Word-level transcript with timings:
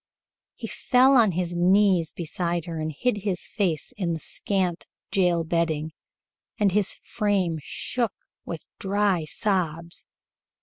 He 0.55 0.65
fell 0.65 1.13
on 1.15 1.33
his 1.33 1.55
knees 1.55 2.11
beside 2.11 2.65
her 2.65 2.79
and 2.79 2.91
hid 2.91 3.17
his 3.17 3.43
face 3.43 3.93
in 3.97 4.13
the 4.13 4.19
scant 4.19 4.87
jail 5.11 5.43
bedding, 5.43 5.91
and 6.59 6.71
his 6.71 6.95
frame 7.03 7.59
shook 7.61 8.25
with 8.43 8.65
dry 8.79 9.25
sobs. 9.25 10.03